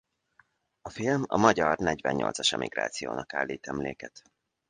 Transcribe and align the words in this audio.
A 0.81 0.89
film 0.89 1.23
a 1.27 1.37
magyar 1.37 1.77
negyvennyolcas 1.77 2.53
emigrációnak 2.53 3.33
állít 3.33 3.67
emléket. 3.67 4.21